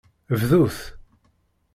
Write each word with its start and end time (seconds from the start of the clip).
Bdut. 0.39 0.79